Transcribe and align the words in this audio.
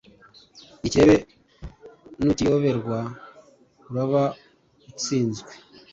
Ukirebe 0.85 1.15
Nukiyoberwa 2.23 2.99
uraba 3.89 4.23
utsinzwe. 4.89 5.51